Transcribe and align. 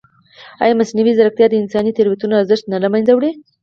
ایا 0.63 0.77
مصنوعي 0.79 1.11
ځیرکتیا 1.17 1.47
د 1.49 1.53
انساني 1.61 1.91
تېروتنو 1.97 2.39
ارزښت 2.41 2.65
نه 2.73 2.77
له 2.83 2.87
منځه 2.93 3.11
وړي؟ 3.13 3.31